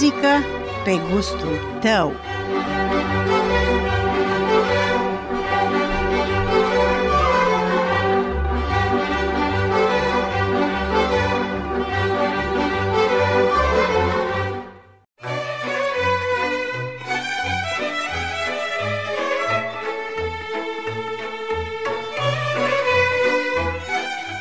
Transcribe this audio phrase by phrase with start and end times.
[0.00, 0.44] Muzică
[0.84, 1.78] pe gustul.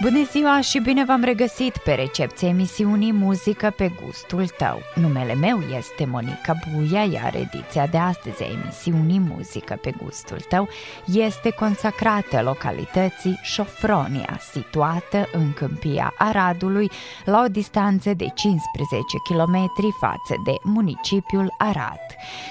[0.10, 4.80] Bună ziua și bine v-am regăsit pe recepția emisiunii Muzică pe gustul tău.
[4.96, 10.68] Numele meu este Monica Buia, iar ediția de astăzi a emisiunii Muzică pe gustul tău
[11.06, 16.92] este consacrată localității Șofronia, situată în câmpia Aradului,
[17.26, 22.00] la o distanță de 15 km față de municipiul Arad.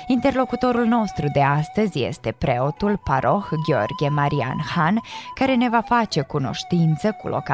[0.06, 5.00] Interlocutorul nostru de astăzi este preotul paroh Gheorghe Marian Han,
[5.34, 7.44] care ne va face cunoștință cu localitatea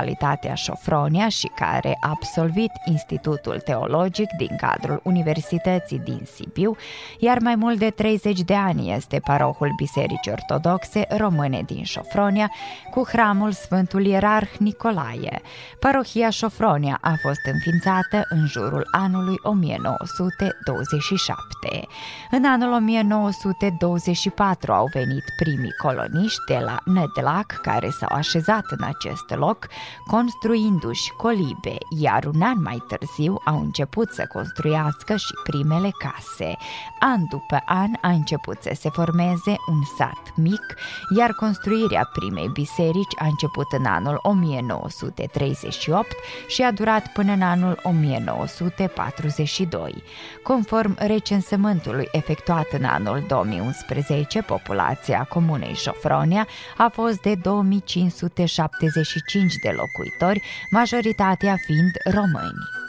[0.54, 6.76] Șofronia și care a absolvit Institutul Teologic din cadrul Universității din Sibiu,
[7.18, 12.50] iar mai mult de 30 de ani este parohul Bisericii Ortodoxe Române din Șofronia,
[12.90, 15.40] cu hramul Sfântul Ierarh Nicolae.
[15.80, 21.86] Parohia Șofronia a fost înființată în jurul anului 1927.
[22.30, 29.34] În anul 1924 au venit primii coloniști de la Nădlac care s-au așezat în acest
[29.34, 29.66] loc,
[30.06, 36.56] construindu-și colibe, iar un an mai târziu au început să construiască și primele case.
[36.98, 40.74] An după an a început să se formeze un sat mic,
[41.16, 46.06] iar construirea primei biserici a început în anul 1938
[46.46, 50.02] și a durat până în anul 1942.
[50.42, 60.42] Conform recensământului efectuat în anul 2011, populația comunei Șofronia a fost de 2575 de locuitori,
[60.70, 62.80] majoritatea fiind români.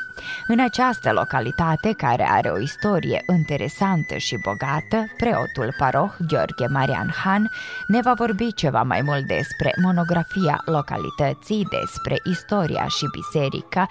[0.47, 7.52] În această localitate, care are o istorie interesantă și bogată, preotul paroh Gheorghe Marian Han
[7.88, 13.88] ne va vorbi ceva mai mult despre monografia localității, despre istoria și biserica,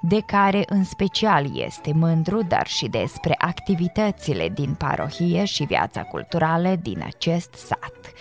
[0.00, 6.74] de care în special este mândru, dar și despre activitățile din parohie și viața culturală
[6.82, 8.12] din acest sat.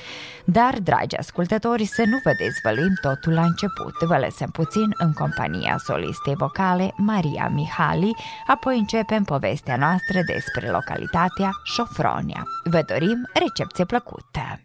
[0.45, 3.93] Dar, dragi ascultători, să nu vă dezvăluim totul la început.
[3.99, 8.15] Vă lăsăm puțin în compania solistei vocale Maria Mihali,
[8.47, 12.43] apoi începem povestea noastră despre localitatea Șofronia.
[12.63, 14.59] Vă dorim recepție plăcută!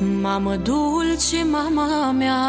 [0.00, 2.42] Mamă dulce, mama mea.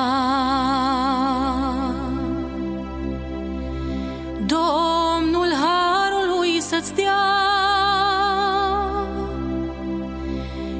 [4.46, 7.26] Domnul Harului să-ți dea.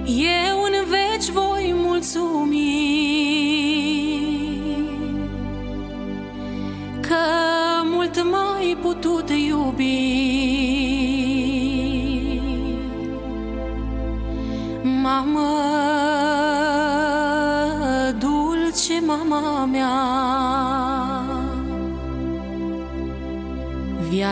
[0.06, 2.66] Eu în veci voi mulțumi.
[7.02, 7.16] Că
[7.84, 10.17] mult mai putut iubi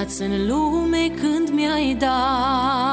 [0.07, 2.84] Viață în lume când mi-ai dat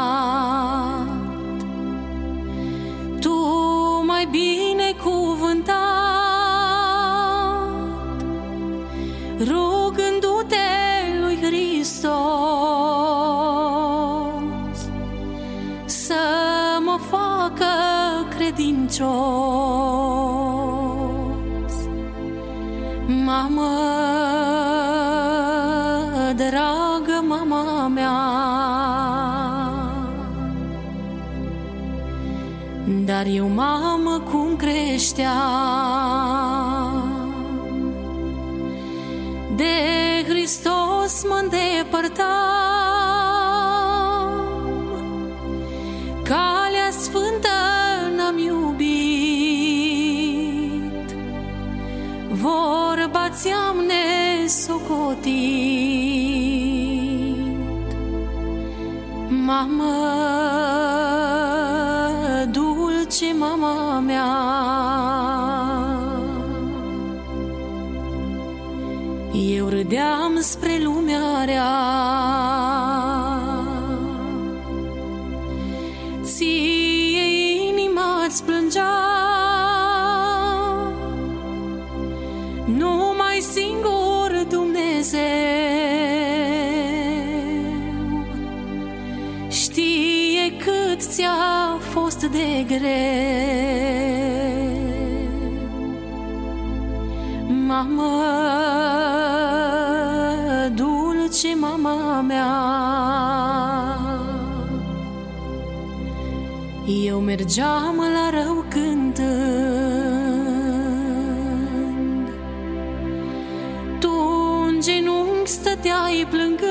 [33.22, 35.32] Dar eu, mamă, cum creștea
[39.56, 39.74] De
[40.28, 42.61] Hristos mă îndepărtam
[107.42, 109.26] mergeam la rău cântând.
[114.00, 114.10] Tu
[114.66, 116.70] în genunchi stăteai plângând.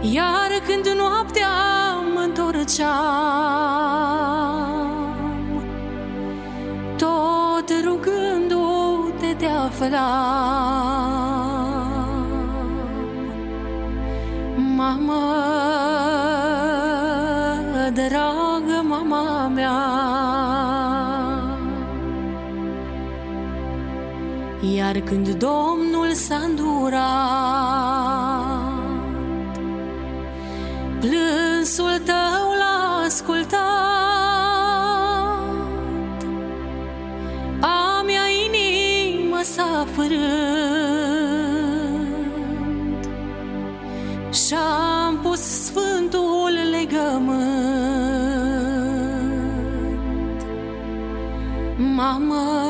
[0.00, 1.48] Iar când noaptea
[2.14, 2.88] mă întorceam
[6.96, 10.97] Tot rugându-te te aflam
[24.88, 27.02] Iar când Domnul s-a îndurat
[31.00, 33.58] Plânsul tău l-a ascultat.
[37.60, 40.18] A mea inimă s-a fărând
[44.32, 47.48] Și-am pus sfântul legământ.
[51.76, 52.67] Mamă,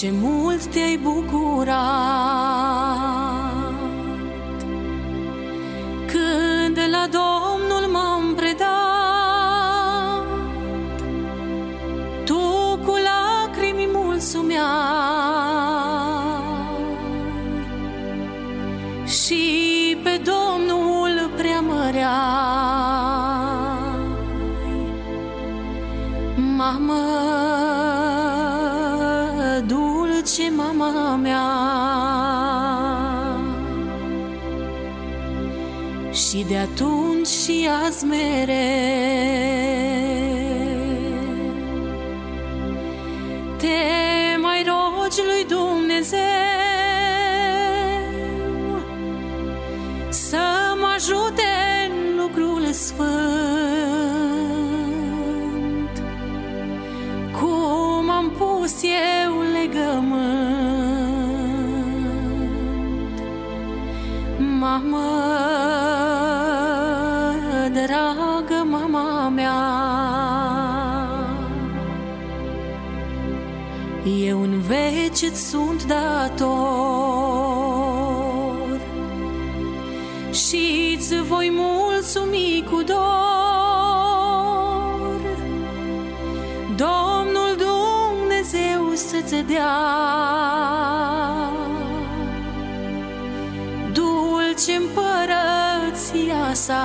[0.00, 1.76] ce mult te-ai bucurat.
[6.06, 7.35] Când la Domnul
[30.46, 31.44] dulce mama mea.
[36.12, 39.85] Și de atunci și azi mereu
[75.36, 76.46] îți sunt dator.
[80.32, 82.96] Și îți voi mulțumi cu dor.
[86.76, 89.76] Domnul Dumnezeu să-ți dea
[93.92, 96.84] Dulce împărăția sa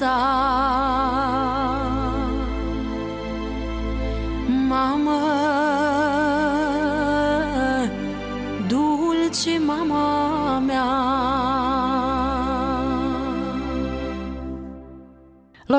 [0.00, 0.39] împărăția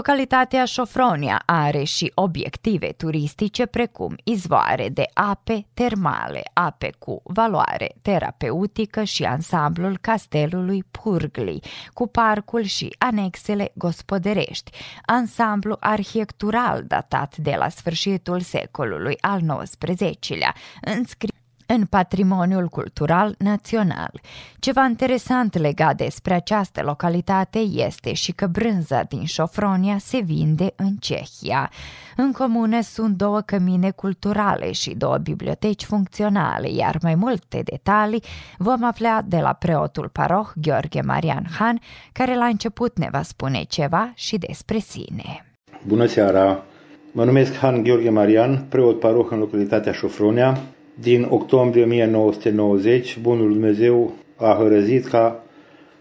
[0.02, 9.04] Localitatea Șofronia are și obiective turistice precum izvoare de ape termale, ape cu valoare terapeutică
[9.04, 11.60] și ansamblul castelului Purgli,
[11.94, 14.72] cu parcul și anexele gospodărești,
[15.06, 21.41] ansamblu arhitectural datat de la sfârșitul secolului al XIX-lea, înscris
[21.74, 24.22] în patrimoniul cultural național.
[24.60, 30.96] Ceva interesant legat despre această localitate este și că brânza din Șofronia se vinde în
[31.00, 31.72] Cehia.
[32.16, 38.24] În comune sunt două cămine culturale și două biblioteci funcționale, iar mai multe detalii
[38.58, 41.80] vom afla de la preotul paroh Gheorghe Marian Han,
[42.12, 45.46] care la început ne va spune ceva și despre sine.
[45.88, 46.64] Bună seara!
[47.12, 50.58] Mă numesc Han Gheorghe Marian, preot paroh în localitatea Șofronia,
[50.94, 55.44] din octombrie 1990, Bunul Dumnezeu a hărăzit ca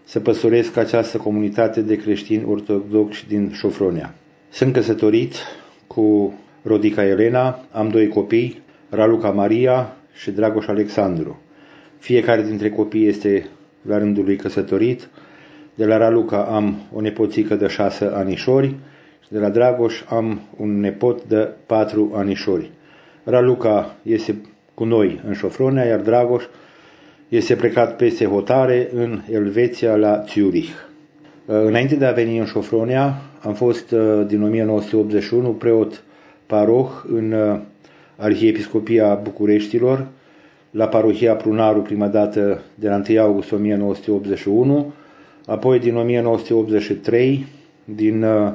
[0.03, 4.13] să păstoresc această comunitate de creștini ortodoxi din Șofronia.
[4.49, 5.35] Sunt căsătorit
[5.87, 6.33] cu
[6.63, 11.41] Rodica Elena, am doi copii, Raluca Maria și Dragoș Alexandru.
[11.97, 13.45] Fiecare dintre copii este
[13.81, 15.09] la rândul lui căsătorit.
[15.75, 18.75] De la Raluca am o nepoțică de șase anișori
[19.23, 22.71] și de la Dragoș am un nepot de patru anișori.
[23.23, 24.35] Raluca este
[24.81, 26.43] cu noi în Șofronia, iar Dragoș
[27.29, 30.69] este plecat peste hotare în Elveția la Zurich.
[31.45, 33.95] Înainte de a veni în Șofronia, am fost
[34.27, 36.03] din 1981 preot
[36.45, 37.35] paroh în
[38.15, 40.07] Arhiepiscopia Bucureștilor,
[40.71, 44.93] la parohia Prunaru prima dată de la 1 august 1981,
[45.45, 47.45] apoi din 1983,
[47.85, 48.51] din uh,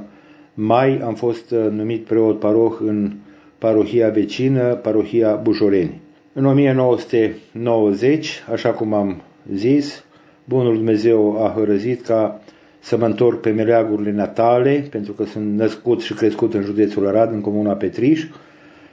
[0.55, 3.13] mai, am fost uh, numit preot paroh în
[3.59, 6.05] parohia vecină, parohia Bujoreni.
[6.39, 10.05] În 1990, așa cum am zis,
[10.45, 12.41] Bunul Dumnezeu a hărăzit ca
[12.79, 17.33] să mă întorc pe meleagurile natale, pentru că sunt născut și crescut în județul Arad,
[17.33, 18.27] în comuna Petriș,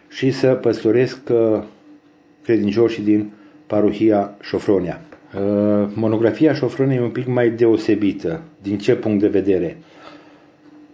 [0.09, 1.63] și să păstoresc uh,
[2.43, 3.31] credincioșii din
[3.67, 5.01] parohia Șofronia.
[5.35, 8.41] Uh, monografia Șofronia e un pic mai deosebită.
[8.62, 9.77] Din ce punct de vedere?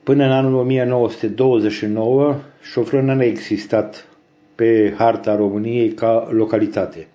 [0.04, 4.09] Până în anul 1929, Șofronia nu a existat
[4.60, 7.08] pe harta României ca localitate.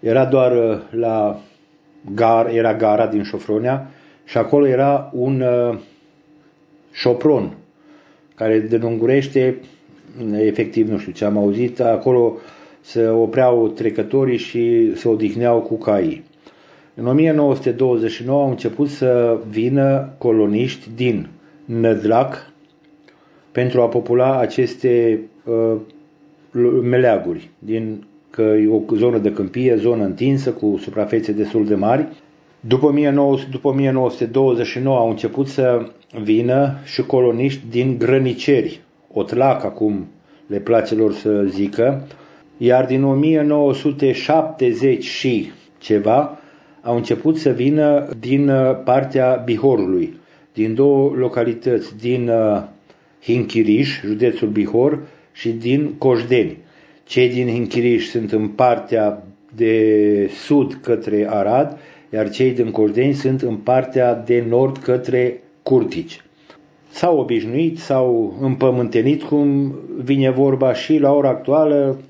[0.00, 1.40] Era doar uh, la
[2.14, 3.90] gar, era gara din Șofronia
[4.24, 5.78] și acolo era un uh,
[6.92, 7.56] șopron
[8.34, 9.60] care denungurește
[10.32, 12.36] efectiv nu știu ce am auzit, acolo
[12.80, 16.24] se opreau trecătorii și se odihneau cu caii.
[16.94, 21.28] În 1929 au început să vină coloniști din
[21.64, 22.52] Nădlac
[23.52, 25.76] pentru a popula aceste uh,
[26.82, 32.06] meleaguri, din că e o zonă de câmpie, zonă întinsă, cu suprafețe destul de mari.
[32.60, 35.86] După, 19, după 1929 au început să
[36.22, 38.80] vină și coloniști din grăniceri,
[39.12, 40.06] Otlac acum
[40.46, 42.06] le place lor să zică,
[42.56, 46.38] iar din 1970 și ceva
[46.82, 50.16] au început să vină din uh, partea Bihorului,
[50.52, 52.62] din două localități, din uh,
[53.22, 54.98] Hinchiriș, județul Bihor,
[55.38, 56.56] și din Coșdeni.
[57.04, 59.22] Cei din Hinchiriș sunt în partea
[59.56, 61.78] de sud către Arad,
[62.12, 66.22] iar cei din Coșdeni sunt în partea de nord către Curtici.
[66.90, 72.00] S-au obișnuit, s-au împământenit, cum vine vorba și la ora actuală.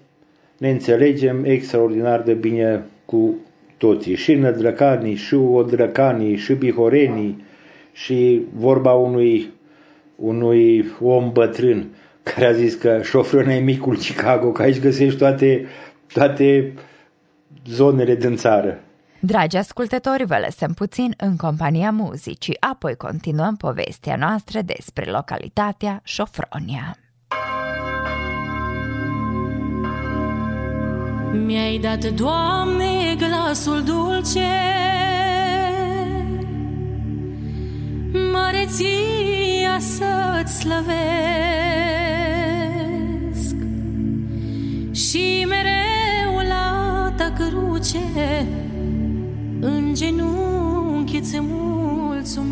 [0.58, 3.35] Ne înțelegem extraordinar de bine cu
[3.76, 7.44] toții, și nădrăcanii, și odrăcanii, și bihorenii,
[7.92, 9.49] și vorba unui,
[10.16, 11.87] unui om bătrân
[12.35, 15.66] care a zis că șofrul e micul Chicago, că aici găsești toate,
[16.12, 16.75] toate
[17.66, 18.78] zonele din țară.
[19.20, 26.97] Dragi ascultători, vă lăsăm puțin în compania muzicii, apoi continuăm povestea noastră despre localitatea Șofronia.
[31.32, 34.47] Mi-ai dat, Doamne, glasul dulce
[38.32, 42.17] Măreția să-ți slăvesc
[44.98, 48.46] Și mereu la ta cruce
[49.60, 52.44] în genunchi îți mulțumesc.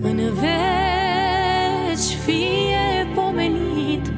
[0.00, 4.12] În veci fie pomenit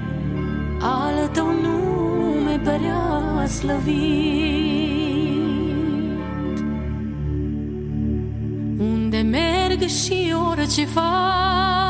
[0.81, 3.91] Al tău nume părea slăvit.
[8.79, 11.90] Unde merg și orice fac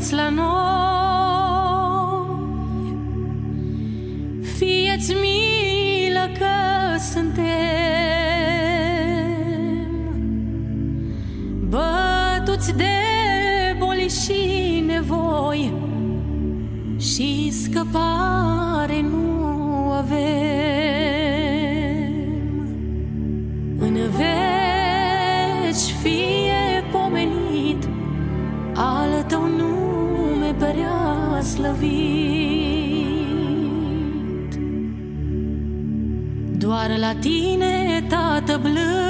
[0.00, 0.28] uiți la
[38.46, 39.09] the blue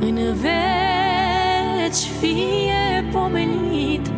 [0.00, 4.10] În veci fie pomenit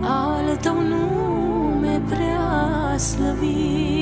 [0.00, 3.97] Al tău nume prea slăvit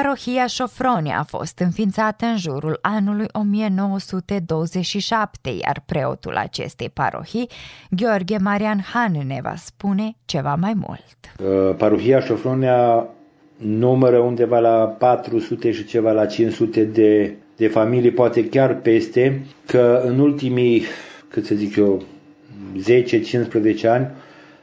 [0.00, 7.48] Parohia Șofronia a fost înființată în jurul anului 1927, iar preotul acestei parohii,
[7.90, 11.16] Gheorghe Marian Han, ne va spune ceva mai mult.
[11.38, 11.46] Uh,
[11.76, 13.06] parohia Șofronia
[13.56, 20.02] numără undeva la 400 și ceva la 500 de, de familii, poate chiar peste, că
[20.06, 20.82] în ultimii,
[21.28, 22.02] cât să zic eu,
[23.82, 24.10] 10-15 ani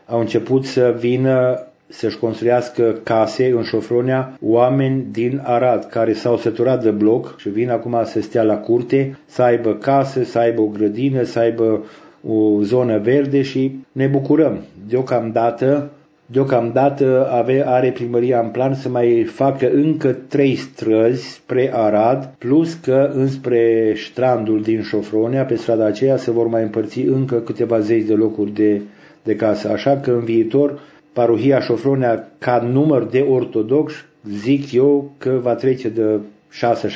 [0.05, 6.83] au început să vină să-și construiască case în Șofronia oameni din Arad care s-au săturat
[6.83, 10.65] de bloc și vin acum să stea la curte, să aibă casă, să aibă o
[10.65, 11.83] grădină, să aibă
[12.27, 14.59] o zonă verde și ne bucurăm.
[14.87, 15.89] Deocamdată
[16.31, 22.73] Deocamdată ave, are primăria în plan să mai facă încă trei străzi spre Arad, plus
[22.73, 28.05] că înspre strandul din Șofronia, pe strada aceea, se vor mai împărți încă câteva zeci
[28.05, 28.81] de locuri de,
[29.23, 29.69] de casă.
[29.69, 30.79] Așa că în viitor,
[31.13, 36.19] parohia Șofronia, ca număr de ortodoxi, zic eu că va trece de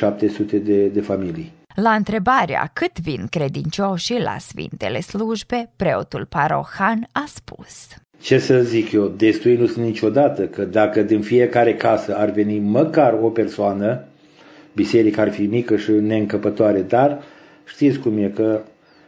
[0.04, 1.52] 6-700 de, de familii.
[1.74, 7.88] La întrebarea cât vin credincioșii la Sfintele Slujbe, preotul Parohan a spus
[8.20, 12.58] ce să zic eu, destui nu sunt niciodată, că dacă din fiecare casă ar veni
[12.58, 14.04] măcar o persoană,
[14.74, 17.22] biserica ar fi mică și neîncăpătoare, dar
[17.64, 18.62] știți cum e, că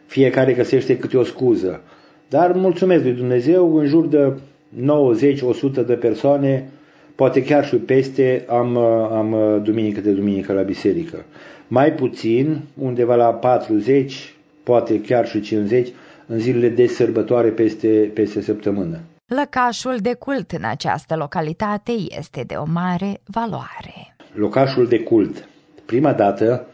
[0.06, 1.80] fiecare găsește câte o scuză.
[2.28, 4.32] Dar mulțumesc lui Dumnezeu, în jur de
[4.76, 6.70] 90-100 de persoane,
[7.14, 11.24] poate chiar și peste, am, am duminică de duminică la biserică.
[11.68, 15.88] Mai puțin, undeva la 40, poate chiar și 50,
[16.26, 19.00] în zilele de sărbătoare peste, peste săptămână.
[19.26, 24.16] Lăcașul de cult în această localitate este de o mare valoare.
[24.34, 25.48] Locașul de cult.
[25.84, 26.66] Prima dată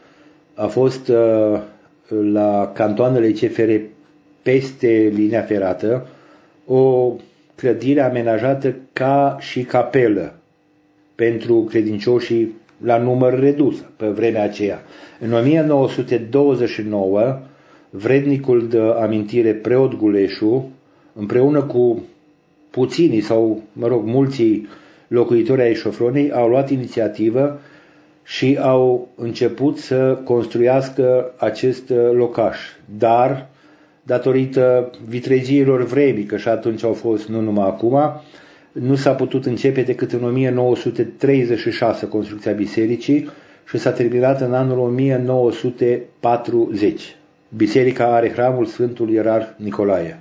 [0.53, 1.59] a fost uh,
[2.31, 3.71] la cantoanele CFR
[4.41, 6.07] peste linia ferată
[6.65, 7.13] o
[7.55, 10.33] clădire amenajată ca și capelă
[11.15, 14.81] pentru credincioșii la număr redus pe vremea aceea.
[15.19, 17.39] În 1929
[17.89, 20.71] vrednicul de amintire preot Guleșu,
[21.13, 22.03] împreună cu
[22.69, 24.67] puținii sau, mă rog, mulții
[25.07, 27.59] locuitori ai Șofronei, au luat inițiativă
[28.23, 32.57] și au început să construiască acest uh, locaș.
[32.97, 33.49] Dar,
[34.05, 37.99] datorită vitregiilor vremii, că și atunci au fost, nu numai acum,
[38.71, 43.29] nu s-a putut începe decât în 1936 construcția bisericii
[43.67, 47.15] și s-a terminat în anul 1940.
[47.55, 50.19] Biserica are hramul Sfântul Ierarh Nicolae.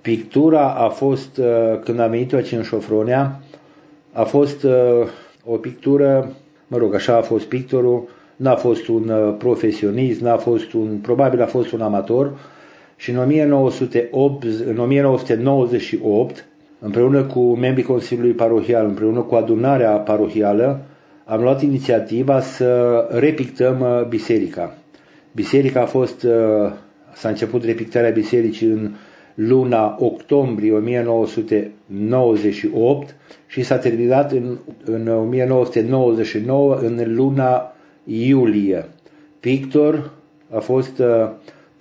[0.00, 1.44] Pictura a fost, uh,
[1.84, 3.40] când am venit aici în Șofronea,
[4.12, 4.72] a fost uh,
[5.44, 6.32] o pictură,
[6.66, 11.42] mă rog, așa a fost pictorul, n-a fost un uh, profesionist, n-a fost un, probabil
[11.42, 12.32] a fost un amator
[12.96, 16.44] și în, 1908, în 1998,
[16.78, 20.80] împreună cu membrii Consiliului Parohial, împreună cu adunarea parohială,
[21.24, 24.74] am luat inițiativa să repictăm biserica.
[25.32, 26.32] Biserica a fost, uh,
[27.14, 28.90] s-a început repictarea bisericii în
[29.34, 33.14] luna octombrie 1998
[33.46, 37.72] și s-a terminat în, în 1999 în luna
[38.04, 38.84] iulie.
[39.40, 40.10] Pictor
[40.54, 41.06] a fost uh,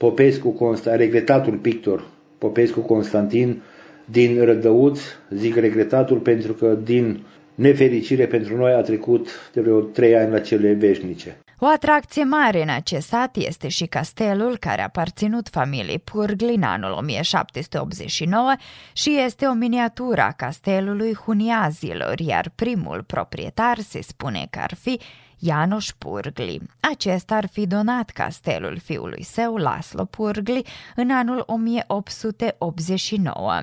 [0.05, 2.03] Popescu Constant, regretatul pictor
[2.37, 3.61] Popescu Constantin
[4.05, 7.23] din Rădăuț, zic regretatul pentru că din
[7.55, 11.37] nefericire pentru noi a trecut de vreo trei ani la cele veșnice.
[11.59, 16.63] O atracție mare în acest sat este și castelul care a aparținut familiei Purgli în
[16.63, 18.53] anul 1789
[18.93, 24.99] și este o miniatură a castelului Huniazilor, iar primul proprietar se spune că ar fi
[25.45, 26.61] Janoș Purgli.
[26.79, 33.61] Acesta ar fi donat castelul fiului său, Laslo Purgli, în anul 1889.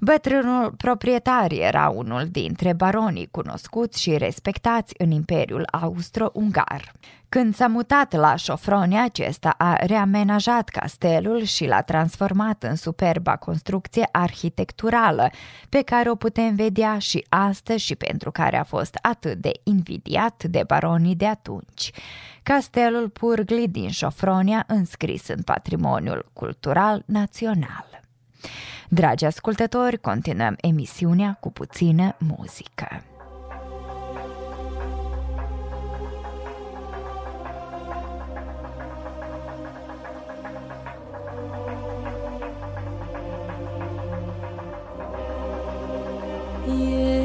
[0.00, 6.92] Bătrânul proprietar era unul dintre baronii cunoscuți și respectați în Imperiul Austro-Ungar.
[7.28, 14.08] Când s-a mutat la Șofronia, acesta a reamenajat castelul și l-a transformat în superba construcție
[14.12, 15.30] arhitecturală,
[15.68, 20.44] pe care o putem vedea și astăzi și pentru care a fost atât de invidiat
[20.44, 21.90] de baronii de atunci.
[22.42, 28.02] Castelul Purgli din Șofronia, înscris în patrimoniul cultural național.
[28.88, 33.02] Dragi ascultători, continuăm emisiunea cu puțină muzică.
[46.84, 47.23] yeah.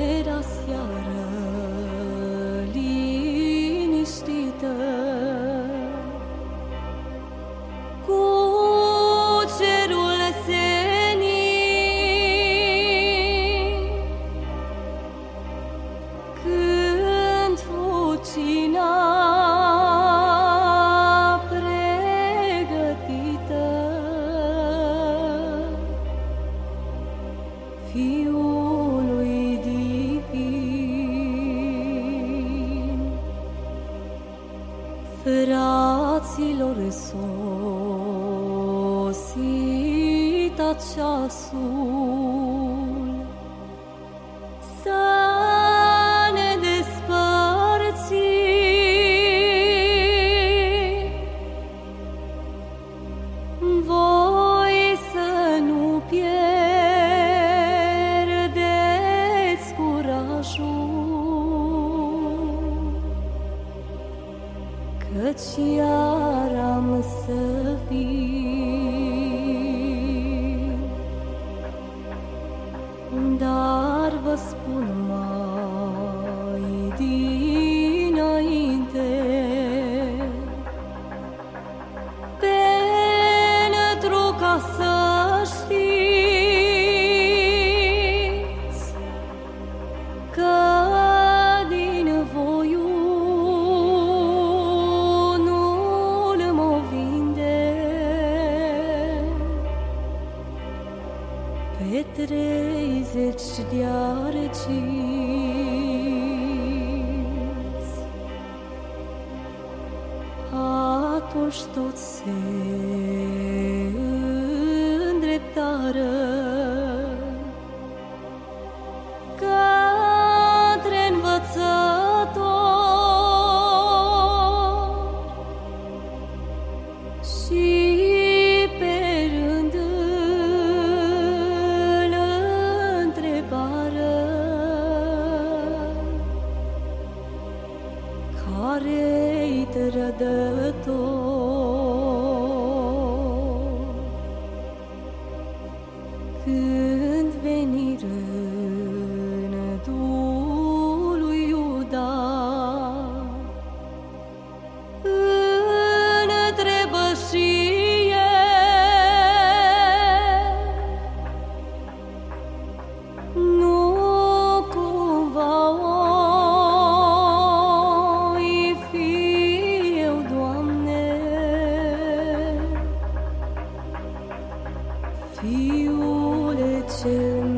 [175.39, 177.48] Fiul cel mare.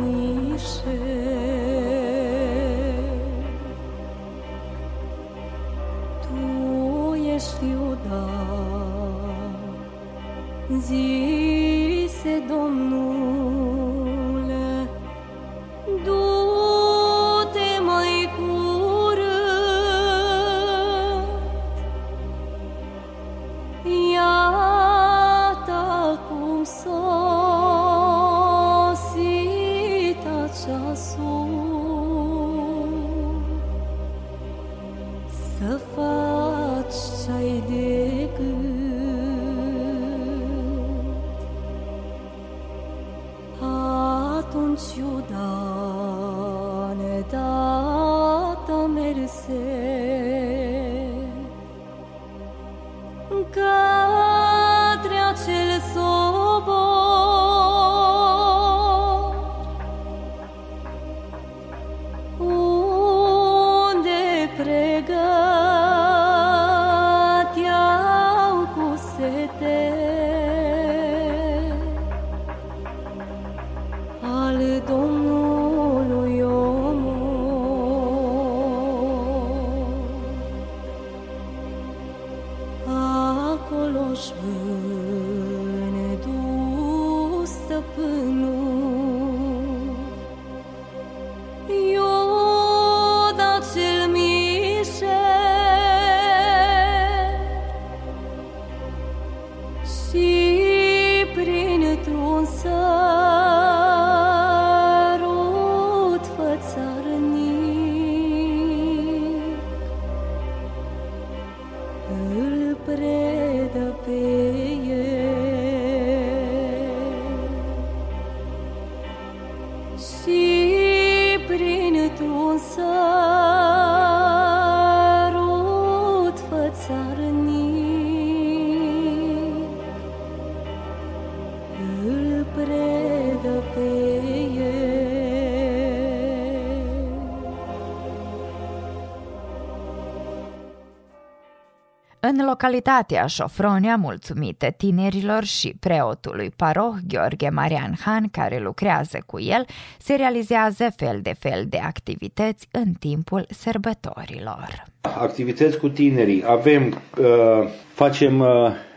[142.33, 149.65] În localitatea Șofronia, mulțumită tinerilor și preotului paroh Gheorghe Marian Han, care lucrează cu el,
[149.99, 154.83] se realizează fel de fel de activități în timpul sărbătorilor.
[155.01, 156.43] Activități cu tinerii.
[156.47, 156.83] Avem,
[157.19, 158.47] uh, facem uh,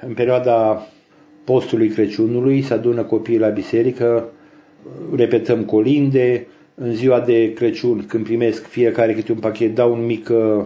[0.00, 0.86] în perioada
[1.44, 4.24] postului Crăciunului, se adună copiii la biserică,
[5.14, 10.28] repetăm colinde, în ziua de Crăciun, când primesc fiecare câte un pachet, dau un mic
[10.28, 10.64] uh,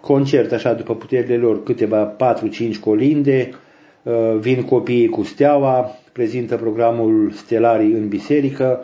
[0.00, 3.50] concert, așa, după puterile lor, câteva 4-5 colinde,
[4.02, 8.80] uh, vin copiii cu steaua, prezintă programul stelarii în biserică,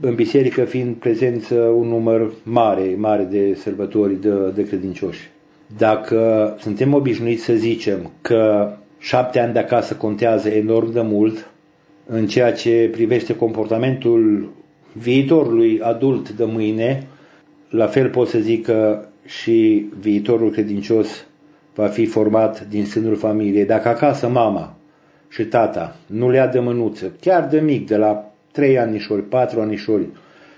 [0.00, 5.30] în biserică fiind prezent un număr mare, mare de sărbători de, de credincioși.
[5.76, 11.50] Dacă suntem obișnuiți să zicem că șapte ani de acasă contează enorm de mult
[12.06, 14.48] în ceea ce privește comportamentul
[14.92, 17.06] viitorului adult de mâine,
[17.70, 21.26] la fel pot să zic că și viitorul credincios
[21.74, 23.64] va fi format din sânul familiei.
[23.64, 24.76] Dacă acasă mama
[25.28, 29.60] și tata nu le ia de mânuță, chiar de mic, de la 3 anișori, 4
[29.60, 30.06] anișori,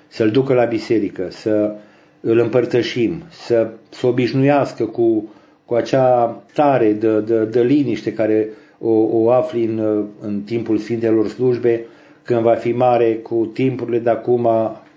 [0.08, 1.74] să-l ducă la biserică, să
[2.20, 5.28] îl împărtășim, să se obișnuiască cu,
[5.64, 11.28] cu acea tare de, de, de liniște care o, o afli în, în timpul Sfintelor
[11.28, 11.84] Slujbe,
[12.22, 14.48] când va fi mare cu timpurile de acum,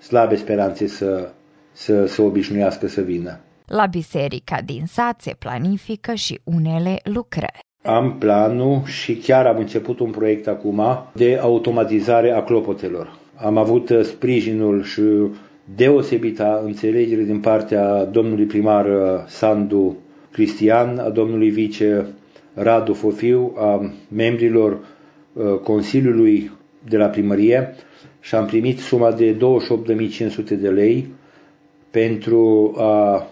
[0.01, 1.29] slabe speranțe să,
[1.71, 3.39] să, să obișnuiască să vină.
[3.65, 7.59] La biserica din sat se planifică și unele lucrări.
[7.83, 10.81] Am planul și chiar am început un proiect acum
[11.13, 13.15] de automatizare a clopotelor.
[13.35, 15.01] Am avut uh, sprijinul și
[15.75, 19.97] deosebita înțelegere din partea domnului primar uh, Sandu
[20.31, 22.05] Cristian, a domnului vice
[22.53, 24.79] Radu Fofiu, a membrilor
[25.33, 26.51] uh, Consiliului
[26.89, 27.75] de la primărie
[28.19, 31.07] și am primit suma de 28.500 de lei
[31.89, 33.27] pentru a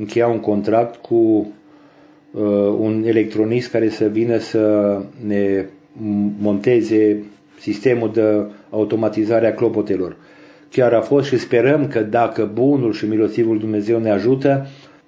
[0.00, 2.42] încheia un contract cu uh,
[2.78, 5.64] un electronist care să vină să ne
[6.38, 7.22] monteze
[7.58, 10.16] sistemul de automatizare a clopotelor.
[10.70, 14.66] Chiar a fost și sperăm că dacă bunul și milosivul Dumnezeu ne ajută,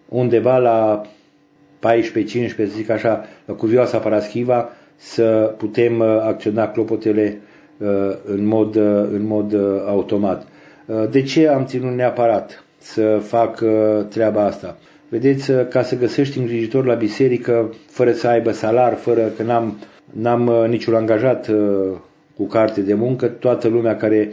[0.08, 7.40] undeva la 14-15, să zic așa, la cuvioasa Paraschiva, să putem uh, acționa clopotele
[7.78, 7.88] uh,
[8.24, 9.54] în mod, uh, în mod
[9.86, 10.46] automat.
[11.10, 13.62] De ce am ținut neapărat să fac
[14.08, 14.78] treaba asta?
[15.08, 19.78] Vedeți, ca să găsești îngrijitor la biserică, fără să aibă salar, fără că n-am,
[20.12, 21.50] n-am niciun angajat
[22.36, 24.30] cu carte de muncă, toată lumea care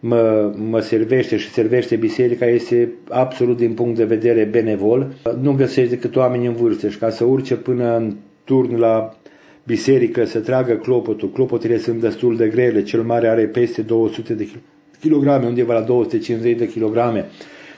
[0.00, 5.14] mă, mă servește și servește biserica este absolut din punct de vedere benevol.
[5.40, 9.16] Nu găsești decât oameni în vârstă și ca să urce până în turn la
[9.64, 11.30] biserică să tragă clopotul.
[11.30, 14.48] Clopotele sunt destul de grele, cel mare are peste 200 de
[15.00, 17.24] kilograme, undeva la 250 de kilograme.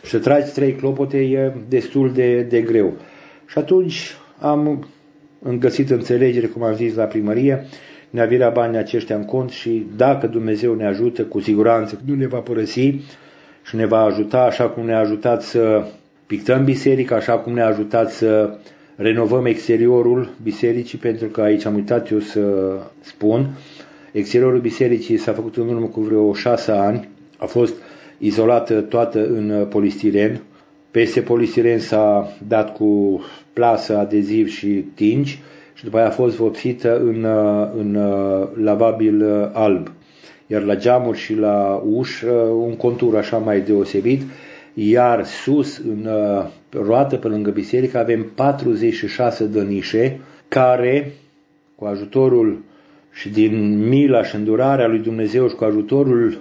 [0.09, 2.93] Și să tragi trei clopote e destul de, de greu.
[3.47, 4.87] Și atunci am
[5.59, 7.67] găsit înțelegere, cum am zis, la primărie
[8.11, 12.27] ne avirea banii aceștia în cont și dacă Dumnezeu ne ajută, cu siguranță nu ne
[12.27, 12.95] va părăsi
[13.63, 15.87] și ne va ajuta așa cum ne-a ajutat să
[16.27, 18.59] pictăm biserica, așa cum ne-a ajutat să
[18.97, 22.41] renovăm exteriorul bisericii, pentru că aici am uitat eu să
[23.01, 23.49] spun,
[24.13, 27.75] exteriorul bisericii s-a făcut în urmă cu vreo șase ani, a fost
[28.19, 30.43] izolată toată în polistiren,
[30.91, 33.21] peste polistiren s-a dat cu
[33.53, 35.39] plasă, adeziv și tingi,
[35.75, 39.91] și după aia a fost vopsită în, uh, în uh, lavabil uh, alb.
[40.47, 42.23] Iar la geamuri și la uș
[42.67, 44.23] un contur așa mai deosebit,
[44.75, 46.09] iar sus în
[46.71, 51.13] roată pe lângă biserică avem 46 de nișe care
[51.75, 52.59] cu ajutorul
[53.13, 56.39] și din mila și îndurarea lui Dumnezeu și cu ajutorul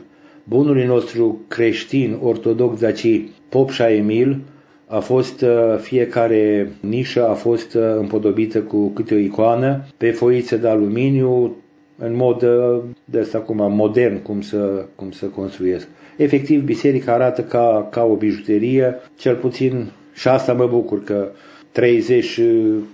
[0.48, 4.40] bunului nostru creștin ortodox daci Popșa Emil,
[4.88, 10.58] a fost uh, fiecare nișă a fost uh, împodobită cu câte o icoană pe foițe
[10.58, 11.56] de aluminiu
[11.98, 15.88] în mod uh, de asta acum modern cum să, cum să construiesc.
[16.18, 21.30] Efectiv, biserica arată ca, ca o bijuterie, cel puțin și asta mă bucur că
[21.72, 22.40] 30,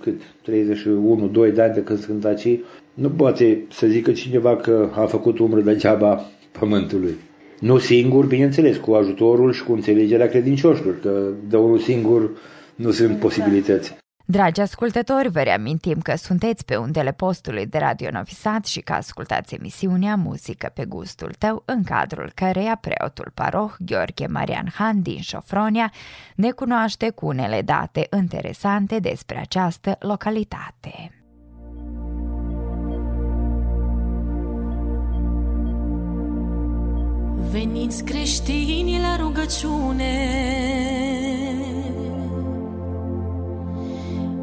[0.00, 2.58] cât, 31, 2 de ani de când sunt aici,
[2.94, 6.24] nu poate să zică cineva că a făcut umbră degeaba
[6.58, 7.14] pământului.
[7.64, 12.30] Nu singur, bineînțeles, cu ajutorul și cu înțelegerea credincioșilor, că de unul singur
[12.74, 13.96] nu sunt posibilități.
[14.24, 19.54] Dragi ascultători, vă reamintim că sunteți pe undele postului de Radio Novisat și că ascultați
[19.54, 25.92] emisiunea Muzică pe gustul tău, în cadrul căreia preotul paroh Gheorghe Marian Han din Șofronia
[26.34, 31.23] ne cunoaște cu unele date interesante despre această localitate.
[37.50, 40.14] Veniți creștini la rugăciune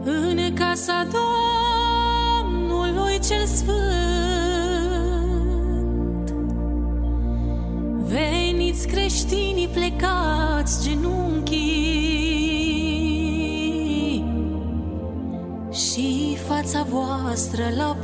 [0.03, 1.07] În casa
[2.43, 3.93] Domnului cel sfânt.
[8.07, 12.21] Veniți creștinii plecați genunchii
[15.71, 17.97] și fața voastră la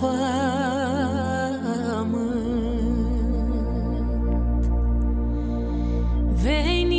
[1.99, 2.56] pământ.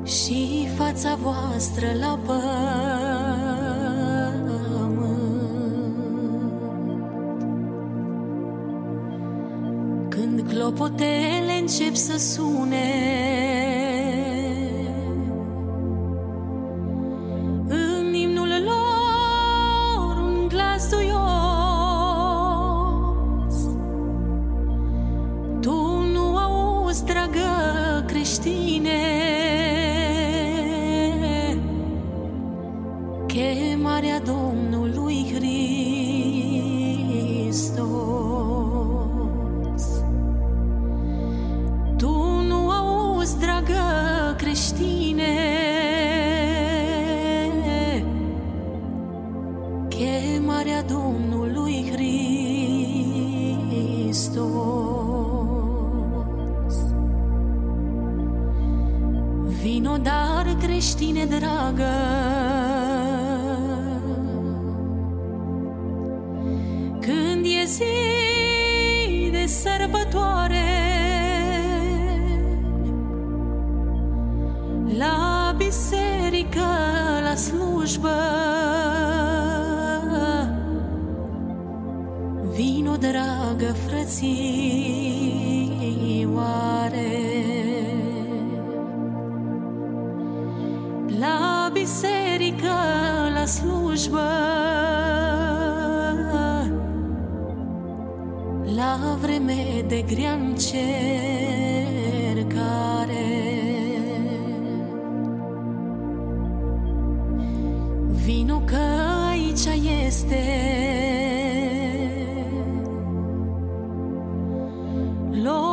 [0.05, 2.51] și fața voastră la pământ.
[10.09, 13.82] Când clopotele încep să sune
[33.33, 36.12] Chemarea Domnului Hristos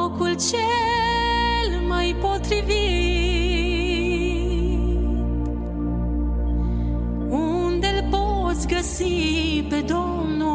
[0.10, 2.70] Locul cel mai potrivit.
[7.30, 10.50] Unde-l poți găsi pe Domnul?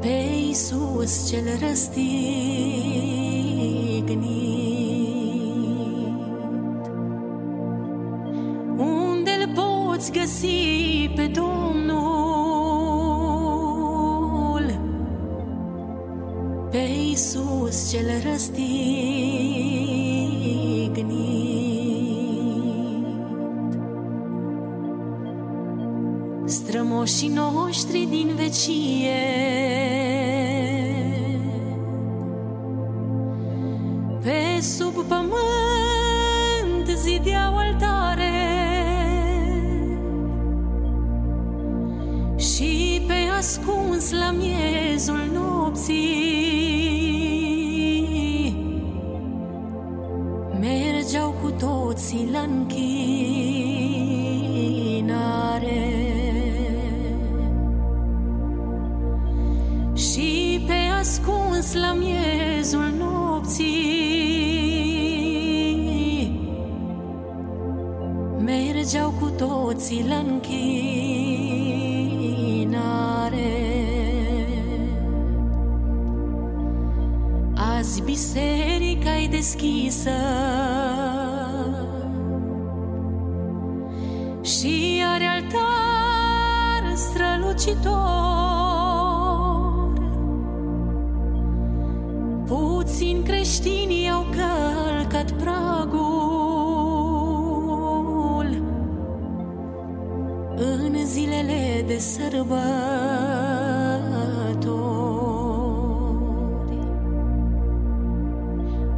[0.00, 3.51] Pe Iisus cel răstignit
[35.28, 38.30] pământ zideau altare.
[42.36, 46.02] Și pe ascuns la miezul nopții
[50.60, 52.81] Mergeau cu toții la închinare
[68.82, 70.50] Mergeau cu toții la închinare.
[77.54, 80.10] Azi biserica e deschisă
[102.02, 102.50] sărbători.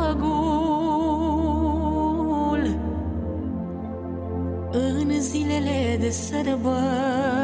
[4.72, 7.41] În zilele de sărbători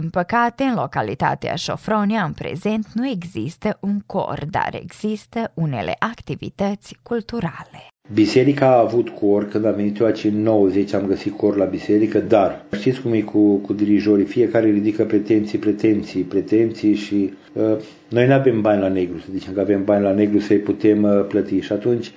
[0.00, 6.96] Din păcate, în localitatea Șofronia, în prezent, nu există un cor, dar există unele activități
[7.02, 7.80] culturale.
[8.12, 11.64] Biserica a avut cor, când am venit eu aici în 90 am găsit cor la
[11.64, 17.76] biserică, dar știți cum e cu, cu dirijorii, fiecare ridică pretenții, pretenții, pretenții și uh,
[18.08, 21.02] noi nu avem bani la negru, să zicem că avem bani la negru să-i putem
[21.02, 21.60] uh, plăti.
[21.60, 22.12] Și atunci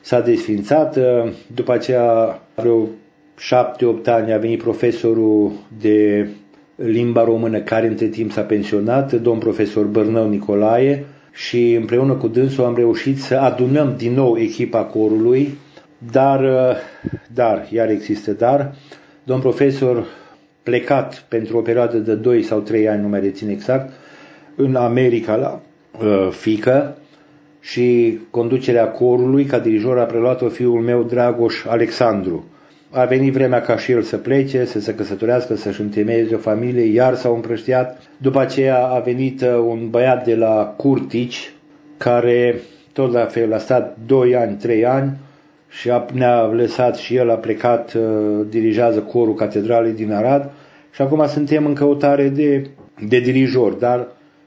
[0.00, 2.88] s-a desfințat, uh, după aceea vreo
[3.38, 6.28] șapte-opt ani a venit profesorul de
[6.82, 12.64] limba română care între timp s-a pensionat, domn profesor Bărnău Nicolae și împreună cu dânsul
[12.64, 15.58] am reușit să adunăm din nou echipa corului,
[16.12, 16.40] dar,
[17.34, 18.74] dar, iar există dar,
[19.22, 20.06] domn profesor
[20.62, 23.92] plecat pentru o perioadă de 2 sau 3 ani, nu mai rețin exact,
[24.56, 25.60] în America la
[26.00, 26.96] uh, fică
[27.60, 32.44] și conducerea corului ca dirijor a preluat-o fiul meu Dragoș Alexandru
[32.90, 36.84] a venit vremea ca și el să plece, să se căsătorească, să-și întemeieze o familie,
[36.84, 38.02] iar s-au împrăștiat.
[38.16, 41.52] După aceea a venit uh, un băiat de la Curtici,
[41.96, 42.60] care
[42.92, 45.16] tot la fel a stat 2 ani, 3 ani
[45.68, 50.50] și a, ne-a lăsat și el, a plecat, uh, dirigează corul catedralei din Arad
[50.90, 52.70] și acum suntem în căutare de,
[53.08, 54.06] de dirijor, dar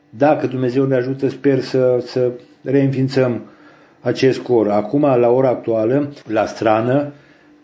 [0.10, 2.32] dacă Dumnezeu ne ajută, sper să, să
[2.62, 3.42] reînființăm
[4.02, 4.70] acest cor.
[4.70, 7.12] Acum, la ora actuală, la strană,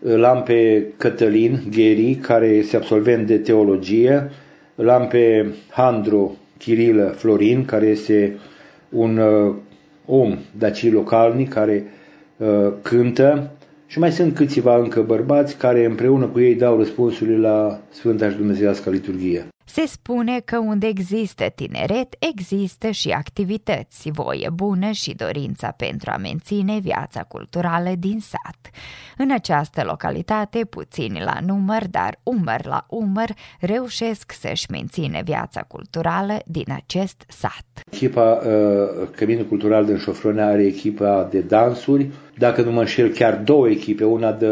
[0.00, 4.30] îl am pe Cătălin Gheri, care este absolvent de teologie,
[4.74, 8.36] îl am pe Handro Chirilă Florin, care este
[8.88, 9.54] un uh,
[10.06, 11.84] om daci localnic care
[12.36, 13.50] uh, cântă
[13.86, 18.36] și mai sunt câțiva încă bărbați care împreună cu ei dau răspunsurile la Sfânta și
[18.36, 19.46] Dumnezeiască Liturghie.
[19.70, 26.16] Se spune că unde există tineret, există și activități, voie bună și dorința pentru a
[26.16, 28.74] menține viața culturală din sat.
[29.16, 36.38] În această localitate, puțini la număr, dar umăr la umăr, reușesc să-și menține viața culturală
[36.46, 37.66] din acest sat.
[37.90, 43.40] Echipa uh, Căminul Cultural din Șofronea are echipa de dansuri, dacă nu mă înșel, chiar
[43.44, 44.48] două echipe, una de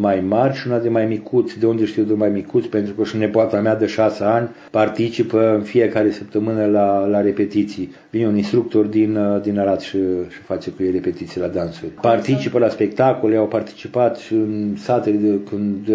[0.00, 1.58] mai mari și una de mai micuți.
[1.58, 2.68] De unde știu de mai micuți?
[2.68, 7.92] Pentru că și nepoata mea de șase ani participă în fiecare săptămână la, la repetiții.
[8.10, 11.90] Vine un instructor din, din Arad și, și face cu ei repetiții la dansuri.
[11.90, 15.88] Participă la spectacole, au participat și în satele de, când,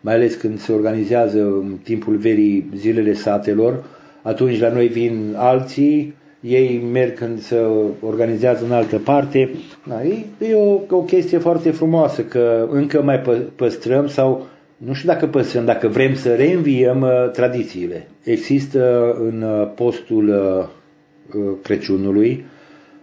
[0.00, 3.84] mai ales când se organizează în timpul verii zilele satelor,
[4.22, 6.14] atunci la noi vin alții,
[6.46, 7.56] ei merg când se
[8.00, 9.50] organizează în altă parte.
[9.88, 13.20] Da, e, e o, o chestie foarte frumoasă că încă mai
[13.56, 18.08] păstrăm sau nu știu dacă păstrăm, dacă vrem să reînviem uh, tradițiile.
[18.22, 22.44] Există în uh, postul uh, uh, Crăciunului,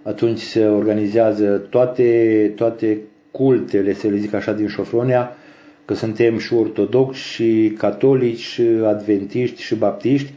[0.04, 2.98] atunci se organizează toate, toate
[3.32, 5.36] cultele, să le zic așa, din Șofronia,
[5.86, 10.34] că suntem și ortodoxi, și catolici, și adventiști, și baptiști,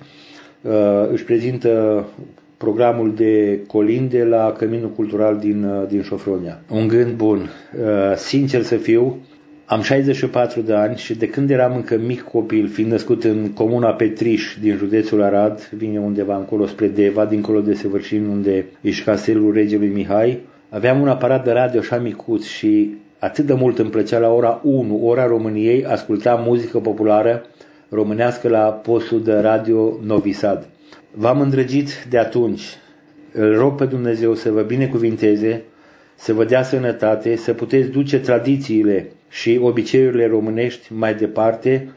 [0.62, 2.04] uh, își prezintă
[2.56, 6.60] programul de colinde la Căminul Cultural din, uh, din Șofronia.
[6.70, 7.38] Un gând bun.
[7.38, 9.16] Uh, sincer să fiu,
[9.64, 13.90] am 64 de ani și de când eram încă mic copil, fiind născut în comuna
[13.90, 19.52] Petriș din județul Arad, vine undeva încolo spre Deva, dincolo de Săvârșin, unde ești castelul
[19.52, 24.18] regelui Mihai, aveam un aparat de radio așa micuț și atât de mult îmi plăcea
[24.18, 27.42] la ora 1, ora României, ascultam muzică populară
[27.88, 30.68] românească la postul de radio Novi Sad.
[31.18, 32.62] V-am îndrăgit de atunci.
[33.32, 35.62] Îl rog pe Dumnezeu să vă binecuvinteze,
[36.14, 41.88] să vă dea sănătate, să puteți duce tradițiile și obiceiurile românești mai departe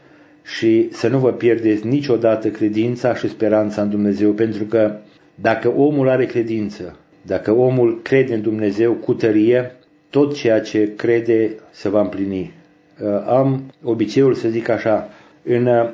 [0.42, 4.96] și să nu vă pierdeți niciodată credința și speranța în Dumnezeu, pentru că
[5.34, 9.74] dacă omul are credință, dacă omul crede în Dumnezeu cu tărie,
[10.10, 12.52] tot ceea ce crede se va împlini.
[13.02, 15.08] Uh, am obiceiul să zic așa,
[15.42, 15.90] în uh,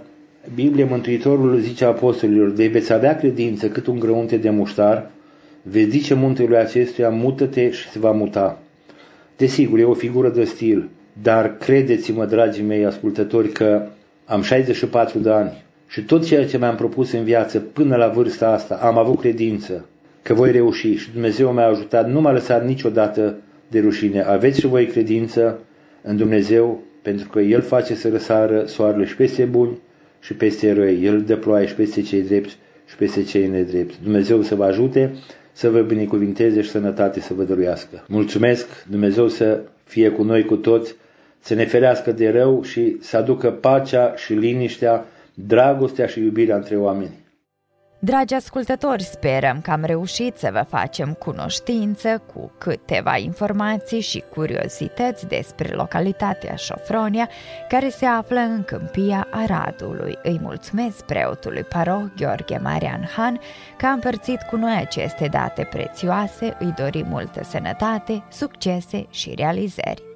[0.55, 5.11] Biblie Mântuitorul zice apostolilor, de veți avea credință cât un grăunte de muștar,
[5.63, 8.59] veți zice muntelui acestuia, mută-te și se va muta.
[9.37, 10.89] Desigur, e o figură de stil,
[11.23, 13.87] dar credeți-mă, dragii mei ascultători, că
[14.25, 18.49] am 64 de ani și tot ceea ce mi-am propus în viață până la vârsta
[18.49, 19.85] asta, am avut credință
[20.23, 23.37] că voi reuși și Dumnezeu m-a ajutat, nu m-a lăsat niciodată
[23.69, 24.23] de rușine.
[24.23, 25.59] Aveți și voi credință
[26.03, 29.79] în Dumnezeu, pentru că El face să răsară soarele și peste buni
[30.27, 31.05] și peste răi.
[31.05, 32.57] El dă ploaie și peste cei drepți
[32.87, 33.97] și peste cei nedrepti.
[34.03, 35.14] Dumnezeu să vă ajute,
[35.53, 38.05] să vă binecuvinteze și sănătate să vă dăruiască.
[38.09, 40.95] Mulțumesc, Dumnezeu să fie cu noi cu toți,
[41.41, 46.77] să ne ferească de rău și să aducă pacea și liniștea, dragostea și iubirea între
[46.77, 47.26] oameni.
[47.99, 55.27] Dragi ascultători, sperăm că am reușit să vă facem cunoștință cu câteva informații și curiozități
[55.27, 57.29] despre localitatea Șofronia,
[57.69, 60.19] care se află în câmpia Aradului.
[60.23, 63.41] Îi mulțumesc preotului paroh Gheorghe Marian Han
[63.77, 70.16] că a împărțit cu noi aceste date prețioase, îi dorim multă sănătate, succese și realizări.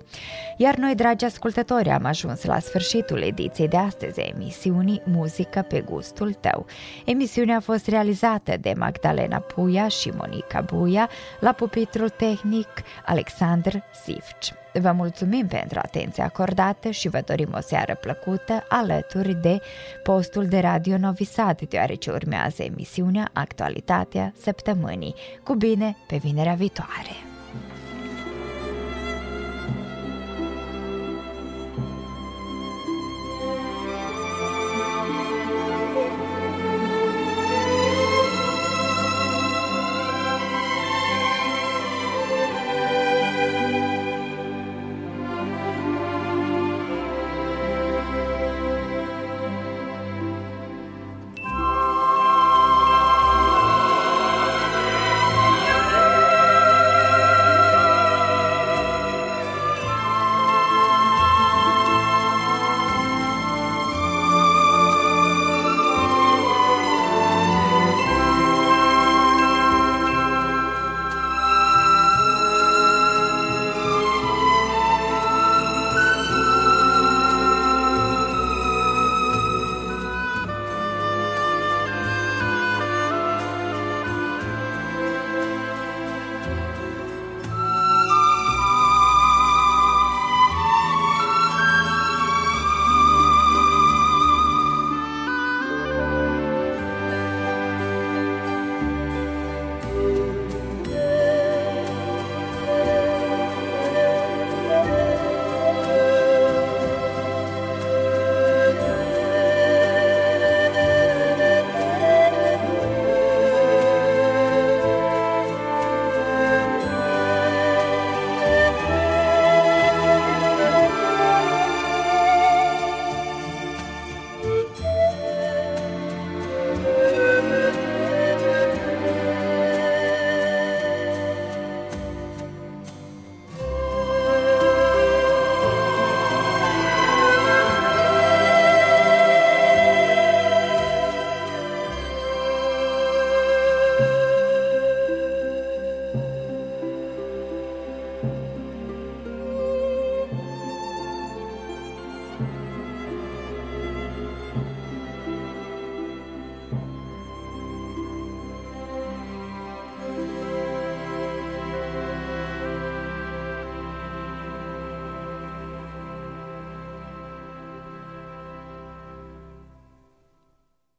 [0.56, 5.80] Iar noi, dragi ascultători, am ajuns la sfârșitul ediției de astăzi a emisiunii Muzică pe
[5.80, 6.66] gustul tău.
[7.04, 12.68] Emisiunea a fost realizată de Magdalena Puia și Monica Buia la pupitrul tehnic
[13.06, 14.52] Alexandr Sifci.
[14.72, 19.60] Vă mulțumim pentru atenția acordată și vă dorim o seară plăcută alături de
[20.02, 25.14] postul de Radio Novi Sad, deoarece urmează emisiunea Actualitatea Săptămânii.
[25.42, 27.29] Cu bine, pe vinerea viitoare!